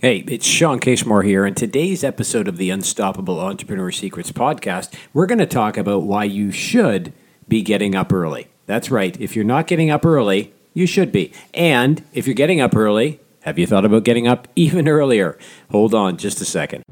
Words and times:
Hey, 0.00 0.18
it's 0.28 0.46
Sean 0.46 0.78
Casemore 0.78 1.24
here. 1.24 1.44
In 1.44 1.56
today's 1.56 2.04
episode 2.04 2.46
of 2.46 2.56
the 2.56 2.70
Unstoppable 2.70 3.40
Entrepreneur 3.40 3.90
Secrets 3.90 4.30
podcast, 4.30 4.94
we're 5.12 5.26
going 5.26 5.40
to 5.40 5.46
talk 5.46 5.76
about 5.76 6.04
why 6.04 6.22
you 6.22 6.52
should 6.52 7.12
be 7.48 7.62
getting 7.62 7.96
up 7.96 8.12
early. 8.12 8.46
That's 8.66 8.92
right. 8.92 9.20
If 9.20 9.34
you're 9.34 9.44
not 9.44 9.66
getting 9.66 9.90
up 9.90 10.06
early, 10.06 10.54
you 10.72 10.86
should 10.86 11.10
be. 11.10 11.32
And 11.52 12.04
if 12.12 12.28
you're 12.28 12.34
getting 12.34 12.60
up 12.60 12.76
early, 12.76 13.18
have 13.40 13.58
you 13.58 13.66
thought 13.66 13.84
about 13.84 14.04
getting 14.04 14.28
up 14.28 14.46
even 14.54 14.86
earlier? 14.86 15.36
Hold 15.72 15.94
on 15.94 16.16
just 16.16 16.40
a 16.40 16.44
second. 16.44 16.84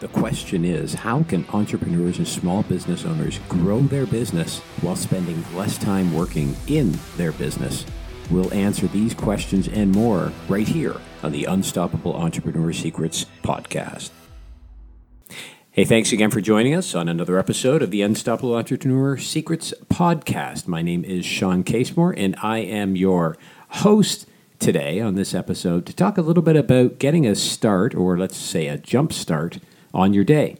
The 0.00 0.08
question 0.08 0.64
is 0.64 0.94
how 0.94 1.24
can 1.24 1.44
entrepreneurs 1.52 2.16
and 2.16 2.26
small 2.26 2.62
business 2.62 3.04
owners 3.04 3.38
grow 3.50 3.80
their 3.80 4.06
business 4.06 4.60
while 4.80 4.96
spending 4.96 5.44
less 5.54 5.76
time 5.76 6.14
working 6.14 6.56
in 6.68 6.98
their 7.18 7.32
business? 7.32 7.84
We'll 8.30 8.50
answer 8.54 8.86
these 8.86 9.12
questions 9.12 9.68
and 9.68 9.92
more 9.92 10.32
right 10.48 10.66
here 10.66 10.96
on 11.22 11.32
the 11.32 11.44
Unstoppable 11.44 12.14
Entrepreneur 12.14 12.72
Secrets 12.72 13.26
podcast. 13.42 14.08
Hey, 15.70 15.84
thanks 15.84 16.12
again 16.12 16.30
for 16.30 16.40
joining 16.40 16.74
us 16.74 16.94
on 16.94 17.06
another 17.06 17.38
episode 17.38 17.82
of 17.82 17.90
the 17.90 18.00
Unstoppable 18.00 18.54
Entrepreneur 18.54 19.18
Secrets 19.18 19.74
podcast. 19.90 20.66
My 20.66 20.80
name 20.80 21.04
is 21.04 21.26
Sean 21.26 21.62
Casemore, 21.62 22.14
and 22.16 22.34
I 22.42 22.60
am 22.60 22.96
your 22.96 23.36
host 23.68 24.26
today 24.58 24.98
on 24.98 25.14
this 25.14 25.34
episode 25.34 25.84
to 25.84 25.92
talk 25.92 26.16
a 26.16 26.22
little 26.22 26.42
bit 26.42 26.56
about 26.56 26.98
getting 26.98 27.26
a 27.26 27.34
start, 27.34 27.94
or 27.94 28.16
let's 28.16 28.38
say 28.38 28.66
a 28.66 28.78
jump 28.78 29.12
start, 29.12 29.58
on 29.92 30.12
your 30.14 30.24
day. 30.24 30.56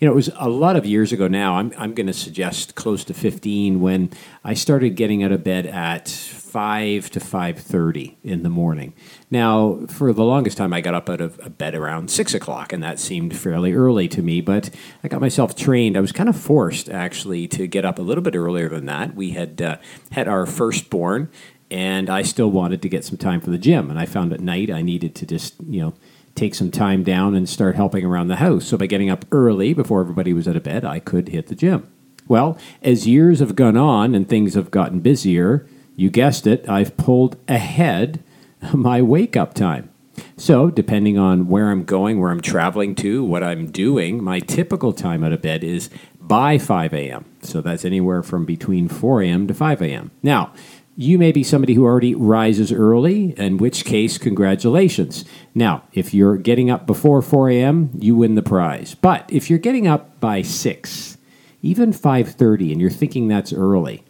You 0.00 0.06
know, 0.06 0.12
it 0.12 0.16
was 0.16 0.30
a 0.36 0.48
lot 0.48 0.76
of 0.76 0.86
years 0.86 1.12
ago 1.12 1.28
now. 1.28 1.56
I'm, 1.56 1.72
I'm 1.76 1.92
going 1.92 2.06
to 2.06 2.14
suggest 2.14 2.74
close 2.74 3.04
to 3.04 3.14
15 3.14 3.80
when 3.80 4.10
I 4.42 4.54
started 4.54 4.96
getting 4.96 5.22
out 5.22 5.32
of 5.32 5.44
bed 5.44 5.66
at 5.66 6.08
5 6.08 7.10
to 7.10 7.20
5.30 7.20 8.14
in 8.24 8.42
the 8.42 8.48
morning. 8.48 8.94
Now, 9.30 9.80
for 9.88 10.12
the 10.14 10.24
longest 10.24 10.56
time, 10.56 10.72
I 10.72 10.80
got 10.80 10.94
up 10.94 11.10
out 11.10 11.20
of 11.20 11.58
bed 11.58 11.74
around 11.74 12.10
6 12.10 12.32
o'clock, 12.32 12.72
and 12.72 12.82
that 12.82 12.98
seemed 12.98 13.36
fairly 13.36 13.74
early 13.74 14.08
to 14.08 14.22
me, 14.22 14.40
but 14.40 14.70
I 15.04 15.08
got 15.08 15.20
myself 15.20 15.54
trained. 15.54 15.96
I 15.96 16.00
was 16.00 16.12
kind 16.12 16.28
of 16.28 16.36
forced, 16.36 16.88
actually, 16.88 17.46
to 17.48 17.66
get 17.66 17.84
up 17.84 17.98
a 17.98 18.02
little 18.02 18.22
bit 18.22 18.34
earlier 18.34 18.70
than 18.70 18.86
that. 18.86 19.14
We 19.14 19.32
had 19.32 19.60
uh, 19.60 19.76
had 20.12 20.28
our 20.28 20.46
firstborn, 20.46 21.30
and 21.70 22.08
I 22.08 22.22
still 22.22 22.50
wanted 22.50 22.80
to 22.82 22.88
get 22.88 23.04
some 23.04 23.18
time 23.18 23.42
for 23.42 23.50
the 23.50 23.58
gym, 23.58 23.90
and 23.90 23.98
I 23.98 24.06
found 24.06 24.32
at 24.32 24.40
night 24.40 24.70
I 24.70 24.80
needed 24.80 25.14
to 25.16 25.26
just, 25.26 25.56
you 25.68 25.82
know, 25.82 25.94
take 26.36 26.54
some 26.54 26.70
time 26.70 27.02
down 27.02 27.34
and 27.34 27.48
start 27.48 27.74
helping 27.74 28.04
around 28.04 28.28
the 28.28 28.36
house. 28.36 28.66
So 28.66 28.76
by 28.76 28.86
getting 28.86 29.10
up 29.10 29.24
early 29.32 29.74
before 29.74 30.00
everybody 30.00 30.32
was 30.32 30.46
out 30.46 30.56
of 30.56 30.62
bed, 30.62 30.84
I 30.84 31.00
could 31.00 31.28
hit 31.28 31.48
the 31.48 31.54
gym. 31.54 31.90
Well, 32.28 32.58
as 32.82 33.06
years 33.06 33.40
have 33.40 33.56
gone 33.56 33.76
on 33.76 34.14
and 34.14 34.28
things 34.28 34.54
have 34.54 34.70
gotten 34.70 35.00
busier, 35.00 35.66
you 35.96 36.10
guessed 36.10 36.46
it, 36.46 36.68
I've 36.68 36.96
pulled 36.96 37.36
ahead 37.48 38.22
my 38.72 39.02
wake 39.02 39.36
up 39.36 39.54
time. 39.54 39.90
So, 40.38 40.70
depending 40.70 41.18
on 41.18 41.48
where 41.48 41.70
I'm 41.70 41.84
going, 41.84 42.20
where 42.20 42.30
I'm 42.30 42.40
traveling 42.40 42.94
to, 42.96 43.22
what 43.22 43.42
I'm 43.42 43.70
doing, 43.70 44.22
my 44.22 44.40
typical 44.40 44.92
time 44.92 45.22
out 45.22 45.32
of 45.32 45.42
bed 45.42 45.62
is 45.62 45.90
by 46.18 46.56
5 46.56 46.94
a.m. 46.94 47.26
So, 47.42 47.60
that's 47.60 47.84
anywhere 47.84 48.22
from 48.22 48.46
between 48.46 48.88
4 48.88 49.22
a.m. 49.22 49.46
to 49.46 49.54
5 49.54 49.82
a.m. 49.82 50.10
Now, 50.22 50.52
you 50.96 51.18
may 51.18 51.30
be 51.30 51.44
somebody 51.44 51.74
who 51.74 51.84
already 51.84 52.14
rises 52.14 52.72
early, 52.72 53.34
in 53.38 53.58
which 53.58 53.84
case, 53.84 54.16
congratulations. 54.16 55.26
Now, 55.54 55.82
if 55.92 56.14
you're 56.14 56.38
getting 56.38 56.70
up 56.70 56.86
before 56.86 57.20
4 57.20 57.50
a.m., 57.50 57.90
you 57.98 58.16
win 58.16 58.34
the 58.34 58.42
prize. 58.42 58.94
But 58.94 59.28
if 59.30 59.50
you're 59.50 59.58
getting 59.58 59.86
up 59.86 60.18
by 60.20 60.40
6, 60.40 61.18
even 61.60 61.92
5:30 61.92 62.72
and 62.72 62.80
you're 62.80 62.90
thinking 62.90 63.28
that's 63.28 63.52
early, 63.52 64.04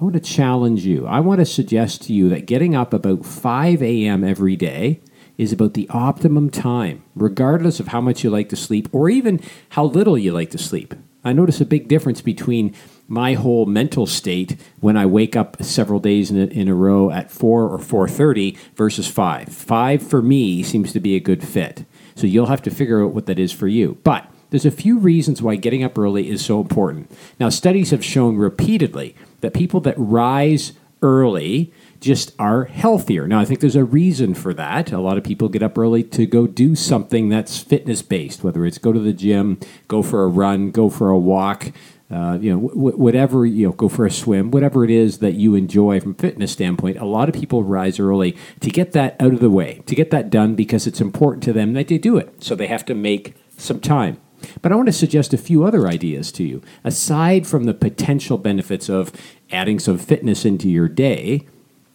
I 0.00 0.04
want 0.04 0.14
to 0.14 0.20
challenge 0.20 0.86
you. 0.86 1.06
I 1.08 1.18
want 1.18 1.40
to 1.40 1.44
suggest 1.44 2.02
to 2.02 2.12
you 2.12 2.28
that 2.28 2.46
getting 2.46 2.76
up 2.76 2.94
about 2.94 3.26
5 3.26 3.82
a.m. 3.82 4.22
every 4.22 4.54
day 4.54 5.00
is 5.36 5.52
about 5.52 5.74
the 5.74 5.88
optimum 5.90 6.50
time, 6.50 7.02
regardless 7.16 7.80
of 7.80 7.88
how 7.88 8.00
much 8.00 8.22
you 8.22 8.30
like 8.30 8.48
to 8.50 8.56
sleep 8.56 8.88
or 8.92 9.10
even 9.10 9.40
how 9.70 9.84
little 9.84 10.16
you 10.16 10.32
like 10.32 10.50
to 10.50 10.58
sleep. 10.58 10.94
I 11.24 11.32
notice 11.32 11.60
a 11.60 11.66
big 11.66 11.88
difference 11.88 12.20
between 12.20 12.74
my 13.08 13.32
whole 13.32 13.64
mental 13.64 14.06
state 14.06 14.56
when 14.80 14.96
I 14.96 15.06
wake 15.06 15.34
up 15.34 15.62
several 15.62 15.98
days 15.98 16.30
in 16.30 16.38
a, 16.38 16.44
in 16.46 16.68
a 16.68 16.74
row 16.74 17.10
at 17.10 17.30
4 17.30 17.68
or 17.68 17.78
4:30 17.78 18.56
versus 18.76 19.08
5. 19.08 19.48
5 19.48 20.02
for 20.02 20.22
me 20.22 20.62
seems 20.62 20.92
to 20.92 21.00
be 21.00 21.16
a 21.16 21.20
good 21.20 21.42
fit. 21.42 21.84
So 22.14 22.26
you'll 22.26 22.46
have 22.46 22.62
to 22.62 22.70
figure 22.70 23.02
out 23.02 23.14
what 23.14 23.26
that 23.26 23.38
is 23.38 23.50
for 23.50 23.66
you. 23.66 23.98
But 24.04 24.30
there's 24.50 24.66
a 24.66 24.70
few 24.70 24.98
reasons 24.98 25.42
why 25.42 25.56
getting 25.56 25.82
up 25.82 25.98
early 25.98 26.28
is 26.28 26.44
so 26.44 26.60
important. 26.60 27.10
Now, 27.40 27.48
studies 27.48 27.90
have 27.90 28.04
shown 28.04 28.36
repeatedly 28.36 29.14
that 29.40 29.54
people 29.54 29.80
that 29.80 29.94
rise 29.96 30.72
early 31.02 31.72
just 32.00 32.34
are 32.38 32.64
healthier. 32.64 33.26
Now, 33.26 33.40
I 33.40 33.44
think 33.44 33.60
there's 33.60 33.76
a 33.76 33.84
reason 33.84 34.34
for 34.34 34.54
that. 34.54 34.92
A 34.92 35.00
lot 35.00 35.18
of 35.18 35.24
people 35.24 35.48
get 35.48 35.62
up 35.62 35.76
early 35.76 36.02
to 36.04 36.26
go 36.26 36.46
do 36.46 36.74
something 36.74 37.28
that's 37.28 37.58
fitness 37.58 38.02
based, 38.02 38.44
whether 38.44 38.64
it's 38.64 38.78
go 38.78 38.92
to 38.92 39.00
the 39.00 39.12
gym, 39.12 39.58
go 39.88 40.02
for 40.02 40.22
a 40.22 40.28
run, 40.28 40.70
go 40.70 40.88
for 40.88 41.10
a 41.10 41.18
walk, 41.18 41.72
uh, 42.10 42.38
you 42.40 42.50
know, 42.54 42.68
w- 42.68 42.96
whatever, 42.96 43.44
you 43.44 43.66
know, 43.66 43.72
go 43.72 43.88
for 43.88 44.06
a 44.06 44.10
swim, 44.10 44.50
whatever 44.50 44.84
it 44.84 44.90
is 44.90 45.18
that 45.18 45.34
you 45.34 45.54
enjoy 45.54 46.00
from 46.00 46.14
fitness 46.14 46.52
standpoint, 46.52 46.96
a 46.96 47.04
lot 47.04 47.28
of 47.28 47.34
people 47.34 47.62
rise 47.62 48.00
early 48.00 48.36
to 48.60 48.70
get 48.70 48.92
that 48.92 49.14
out 49.20 49.34
of 49.34 49.40
the 49.40 49.50
way, 49.50 49.82
to 49.86 49.94
get 49.94 50.10
that 50.10 50.30
done 50.30 50.54
because 50.54 50.86
it's 50.86 51.00
important 51.00 51.42
to 51.44 51.52
them 51.52 51.74
that 51.74 51.88
they 51.88 51.98
do 51.98 52.16
it. 52.16 52.42
So 52.42 52.54
they 52.54 52.66
have 52.66 52.84
to 52.86 52.94
make 52.94 53.34
some 53.56 53.80
time. 53.80 54.18
But 54.62 54.72
I 54.72 54.76
want 54.76 54.86
to 54.86 54.92
suggest 54.92 55.34
a 55.34 55.38
few 55.38 55.64
other 55.64 55.86
ideas 55.86 56.30
to 56.32 56.44
you. 56.44 56.62
Aside 56.84 57.46
from 57.46 57.64
the 57.64 57.74
potential 57.74 58.38
benefits 58.38 58.88
of 58.88 59.12
adding 59.50 59.78
some 59.78 59.98
fitness 59.98 60.44
into 60.44 60.68
your 60.70 60.88
day, 60.88 61.44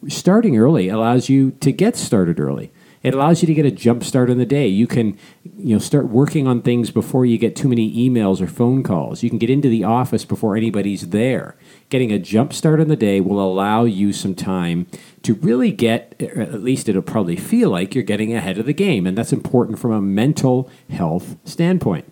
starting 0.08 0.58
early 0.58 0.90
allows 0.90 1.30
you 1.30 1.52
to 1.62 1.72
get 1.72 1.96
started 1.96 2.40
early. 2.40 2.72
It 3.04 3.14
allows 3.14 3.44
you 3.44 3.48
to 3.48 3.54
get 3.54 3.66
a 3.66 3.72
jump 3.72 4.02
start 4.06 4.30
in 4.30 4.38
the 4.38 4.46
day. 4.46 4.66
You 4.66 4.88
can, 4.88 5.18
you 5.58 5.76
know, 5.76 5.80
start 5.80 6.08
working 6.08 6.48
on 6.48 6.62
things 6.62 6.90
before 6.90 7.26
you 7.26 7.38
get 7.38 7.54
too 7.54 7.68
many 7.68 7.94
emails 8.10 8.40
or 8.40 8.48
phone 8.48 8.82
calls. 8.82 9.22
You 9.22 9.30
can 9.30 9.40
get 9.40 9.50
into 9.50 9.68
the 9.68 9.84
office 9.84 10.24
before 10.24 10.56
anybody's 10.56 11.10
there. 11.10 11.58
Getting 11.90 12.14
a 12.14 12.20
jump 12.20 12.54
start 12.54 12.80
in 12.80 12.88
the 12.88 12.96
day 12.96 13.20
will 13.20 13.42
allow 13.42 13.84
you 13.84 14.14
some 14.14 14.36
time 14.36 14.88
to 15.24 15.34
really 15.34 15.72
get, 15.72 16.16
at 16.22 16.64
least 16.64 16.88
it'll 16.88 17.02
probably 17.02 17.36
feel 17.36 17.70
like 17.72 17.94
you're 17.94 18.06
getting 18.06 18.34
ahead 18.34 18.58
of 18.58 18.66
the 18.66 18.74
game. 18.74 19.06
And 19.06 19.18
that's 19.18 19.34
important 19.34 19.80
from 19.80 19.92
a 19.92 20.02
mental 20.02 20.70
health 20.90 21.36
standpoint. 21.44 22.10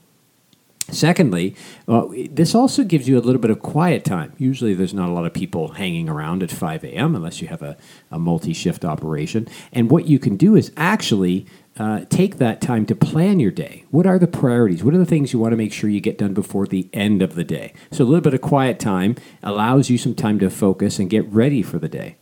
Secondly, 0.92 1.56
uh, 1.88 2.06
this 2.30 2.54
also 2.54 2.84
gives 2.84 3.08
you 3.08 3.18
a 3.18 3.22
little 3.22 3.42
bit 3.42 3.52
of 3.52 3.62
quiet 3.62 4.04
time. 4.04 4.34
Usually, 4.38 4.74
there's 4.74 4.94
not 4.94 5.10
a 5.10 5.12
lot 5.12 5.26
of 5.26 5.34
people 5.34 5.70
hanging 5.70 6.10
around 6.10 6.44
at 6.44 6.52
5 6.52 6.84
a.m. 6.84 7.16
unless 7.16 7.42
you 7.42 7.48
have 7.48 7.62
a, 7.62 7.78
a 8.12 8.20
multi 8.20 8.54
shift 8.54 8.86
operation. 8.86 9.48
And 9.72 9.90
what 9.90 10.08
you 10.08 10.20
can 10.20 10.38
do 10.38 10.56
is 10.56 10.72
actually 10.78 11.46
uh, 11.78 12.02
take 12.10 12.38
that 12.38 12.62
time 12.62 12.86
to 12.86 12.96
plan 12.96 13.40
your 13.40 13.52
day. 13.52 13.86
What 13.90 14.06
are 14.06 14.20
the 14.20 14.28
priorities? 14.28 14.84
What 14.84 14.94
are 14.94 15.00
the 15.00 15.06
things 15.06 15.34
you 15.34 15.40
want 15.40 15.54
to 15.54 15.58
make 15.58 15.74
sure 15.74 15.90
you 15.90 16.02
get 16.02 16.18
done 16.18 16.34
before 16.34 16.68
the 16.68 16.90
end 16.94 17.22
of 17.22 17.36
the 17.36 17.44
day? 17.44 17.74
So, 17.92 18.04
a 18.04 18.06
little 18.06 18.22
bit 18.22 18.34
of 18.34 18.42
quiet 18.42 18.80
time 18.80 19.16
allows 19.42 19.90
you 19.90 19.98
some 19.98 20.16
time 20.16 20.40
to 20.40 20.50
focus 20.50 21.00
and 21.00 21.10
get 21.10 21.26
ready 21.32 21.62
for 21.62 21.80
the 21.80 21.90
day. 21.90 22.18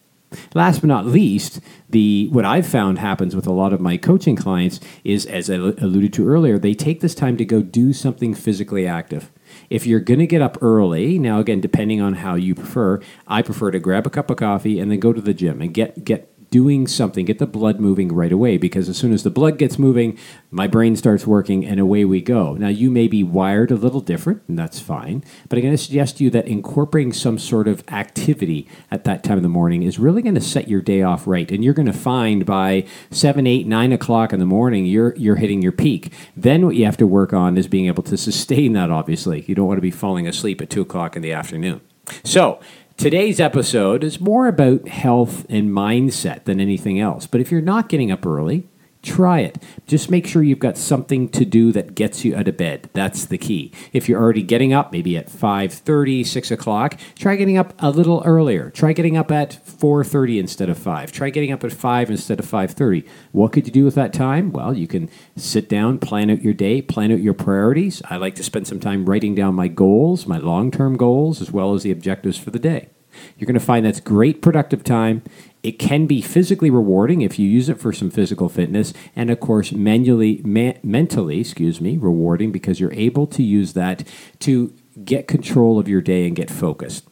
Last 0.54 0.82
but 0.82 0.88
not 0.88 1.06
least, 1.06 1.60
the 1.90 2.28
what 2.32 2.46
I've 2.46 2.68
found 2.68 3.00
happens 3.00 3.36
with 3.36 3.46
a 3.46 3.52
lot 3.52 3.74
of 3.74 3.82
my 3.82 3.98
coaching 3.98 4.36
clients 4.36 4.80
is, 5.04 5.26
as 5.26 5.50
I 5.50 5.56
alluded 5.56 6.14
to 6.14 6.28
earlier, 6.28 6.58
they 6.58 6.74
take 6.74 7.02
this 7.02 7.16
time 7.16 7.38
to 7.38 7.46
go 7.46 7.62
do 7.62 7.94
something 7.94 8.34
physically 8.34 8.88
active. 8.88 9.32
If 9.70 9.86
you're 9.86 10.00
going 10.00 10.20
to 10.20 10.28
get 10.28 10.42
up 10.42 10.58
early, 10.62 11.20
now 11.20 11.40
again, 11.40 11.62
depending 11.62 12.02
on 12.02 12.14
how 12.16 12.36
you 12.36 12.56
prefer, 12.56 13.00
I 13.28 13.42
prefer 13.42 13.72
to 13.72 13.80
grab 13.80 14.06
a 14.08 14.10
cup 14.10 14.30
of 14.30 14.38
coffee 14.38 14.80
and 14.80 14.92
then 14.92 15.00
go 15.00 15.14
to 15.14 15.22
the 15.22 15.34
gym 15.34 15.62
and 15.62 15.74
get 15.74 16.04
get 16.04 16.29
doing 16.50 16.88
something, 16.88 17.26
get 17.26 17.40
the 17.40 17.48
blood 17.48 17.80
moving 17.80 18.14
right 18.14 18.32
away 18.32 18.58
because 18.58 18.90
as 18.90 18.98
soon 18.98 19.14
as 19.14 19.24
the 19.24 19.30
blood 19.30 19.58
gets 19.58 19.78
moving, 19.78 20.18
my 20.52 20.68
brain 20.68 20.96
starts 20.96 21.28
working 21.28 21.66
and 21.66 21.80
away 21.80 22.06
we 22.06 22.22
go. 22.22 22.54
Now, 22.54 22.70
you 22.70 22.90
may 22.90 23.08
be 23.08 23.24
wired 23.24 23.72
a 23.72 23.76
little 23.76 24.02
different, 24.02 24.42
and 24.48 24.58
that's 24.58 24.80
fine, 24.80 25.24
but 25.48 25.58
I'm 25.58 25.64
going 25.64 25.74
to 25.74 25.78
suggest 25.78 26.18
to 26.18 26.24
you 26.24 26.30
that 26.32 26.48
incorporating 26.48 27.14
some 27.14 27.38
sort 27.38 27.68
of 27.68 27.84
activity 27.90 28.68
at 28.90 29.04
that 29.04 29.24
time 29.24 29.38
of 29.38 29.44
the 29.44 29.50
morning 29.50 29.84
is 29.84 30.00
really 30.00 30.22
going 30.22 30.36
to 30.36 30.42
set 30.42 30.68
your 30.68 30.82
day 30.82 31.02
off 31.02 31.28
right. 31.28 31.50
And 31.52 31.64
you're 31.64 31.74
going 31.74 31.86
to 31.86 31.94
find 31.94 32.46
by 32.46 32.86
7, 33.12 33.46
8, 33.46 33.68
9 33.68 33.94
o'clock 33.94 34.34
in 34.34 34.40
the 34.40 34.46
morning, 34.46 34.86
you're, 34.86 35.16
you're 35.16 35.36
hitting 35.36 35.62
your 35.62 35.72
peak. 35.72 36.12
Then 36.36 36.66
what 36.66 36.76
you 36.76 36.86
have 36.86 36.98
to 36.98 37.08
work 37.08 37.34
on 37.34 37.58
is 37.58 37.68
being 37.68 37.88
able 37.88 38.04
to 38.04 38.18
sustain 38.30 38.74
that, 38.74 38.90
obviously. 38.90 39.44
You 39.48 39.56
don't 39.56 39.68
want 39.68 39.78
to 39.78 39.82
be 39.82 39.92
falling 39.92 40.28
asleep 40.28 40.62
at 40.62 40.70
2 40.70 40.82
o'clock 40.82 41.16
in 41.16 41.22
the 41.22 41.34
afternoon. 41.34 41.82
So, 42.24 42.60
Today's 43.00 43.40
episode 43.40 44.04
is 44.04 44.20
more 44.20 44.48
about 44.48 44.90
health 44.90 45.46
and 45.48 45.70
mindset 45.70 46.44
than 46.44 46.60
anything 46.60 47.00
else. 47.00 47.28
But 47.28 47.40
if 47.40 47.50
you're 47.50 47.62
not 47.62 47.88
getting 47.88 48.12
up 48.12 48.26
early, 48.26 48.68
Try 49.02 49.40
it. 49.40 49.58
Just 49.88 50.12
make 50.12 50.28
sure 50.28 50.44
you've 50.44 50.60
got 50.60 50.78
something 50.78 51.30
to 51.30 51.46
do 51.46 51.72
that 51.72 51.96
gets 51.96 52.26
you 52.26 52.36
out 52.36 52.50
of 52.50 52.58
bed. 52.58 52.90
That's 52.92 53.26
the 53.26 53.38
key. 53.38 53.72
If 53.94 54.10
you're 54.10 54.22
already 54.22 54.44
getting 54.44 54.74
up, 54.74 54.92
maybe 54.92 55.16
at 55.16 55.30
5.30, 55.30 56.26
6 56.26 56.52
o'clock, 56.52 57.00
try 57.16 57.38
getting 57.38 57.58
up 57.58 57.74
a 57.80 57.92
little 57.92 58.22
earlier. 58.26 58.70
Try 58.72 58.92
getting 58.92 59.16
up 59.16 59.32
at 59.32 59.52
4.30 59.66 60.40
instead 60.40 60.70
of 60.70 60.78
5. 60.78 61.14
Try 61.14 61.30
getting 61.30 61.54
up 61.54 61.64
at 61.64 61.72
5 61.72 62.12
instead 62.12 62.40
of 62.40 62.46
5.30. 62.46 63.08
What 63.32 63.54
could 63.54 63.66
you 63.66 63.72
do 63.72 63.86
with 63.86 63.96
that 63.96 64.12
time? 64.12 64.52
Well, 64.52 64.76
you 64.76 64.88
can 64.88 65.10
sit 65.38 65.70
down, 65.70 66.00
plan 66.00 66.30
out 66.30 66.42
your 66.42 66.54
day, 66.54 66.82
plan 66.82 67.14
out 67.14 67.22
your 67.22 67.34
priorities. 67.34 68.02
I 68.10 68.18
like 68.18 68.36
to 68.36 68.44
spend 68.44 68.68
some 68.68 68.82
time 68.82 69.06
writing 69.06 69.34
down 69.34 69.56
my 69.56 69.70
goals, 69.70 70.28
my 70.28 70.40
long-term 70.40 70.98
goals, 70.98 71.42
as 71.42 71.52
well 71.52 71.74
as 71.74 71.84
the 71.84 71.92
objectives 71.92 72.38
for 72.38 72.52
the 72.52 72.60
day. 72.60 72.90
You're 73.38 73.46
going 73.46 73.54
to 73.54 73.60
find 73.60 73.86
that's 73.86 74.00
great 74.00 74.42
productive 74.42 74.84
time. 74.84 75.24
It 75.62 75.74
can 75.74 76.06
be 76.06 76.22
physically 76.22 76.70
rewarding 76.70 77.22
if 77.22 77.38
you 77.38 77.48
use 77.48 77.70
it 77.70 77.80
for 77.80 77.92
some 77.92 78.10
physical 78.10 78.48
fitness, 78.48 78.94
and 79.16 79.30
of 79.30 79.40
course, 79.40 79.72
manually, 79.72 80.42
ma- 80.46 80.74
mentally, 80.84 81.42
excuse 81.42 81.82
me, 81.82 81.98
rewarding 81.98 82.52
because 82.52 82.80
you're 82.80 82.94
able 82.94 83.28
to 83.28 83.44
use 83.44 83.74
that 83.74 84.08
to 84.40 84.74
get 85.04 85.28
control 85.28 85.78
of 85.80 85.88
your 85.88 86.02
day 86.02 86.26
and 86.26 86.36
get 86.36 86.50
focused. 86.50 87.08